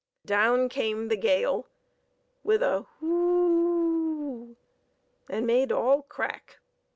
[0.25, 1.67] Down came the gale
[2.43, 4.55] with a whoo,
[5.29, 6.57] and made all crack.